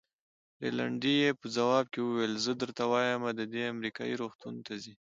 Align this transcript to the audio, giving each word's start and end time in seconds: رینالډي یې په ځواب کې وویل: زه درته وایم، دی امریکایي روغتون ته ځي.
رینالډي 0.61 1.13
یې 1.23 1.31
په 1.39 1.45
ځواب 1.55 1.85
کې 1.93 1.99
وویل: 2.03 2.33
زه 2.45 2.51
درته 2.61 2.83
وایم، 2.91 3.23
دی 3.51 3.61
امریکایي 3.73 4.15
روغتون 4.21 4.55
ته 4.65 4.73
ځي. 4.83 4.93